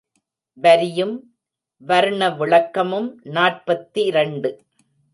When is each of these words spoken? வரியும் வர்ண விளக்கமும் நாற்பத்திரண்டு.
வரியும் 0.53 1.13
வர்ண 1.77 2.29
விளக்கமும் 2.29 3.21
நாற்பத்திரண்டு. 3.23 4.51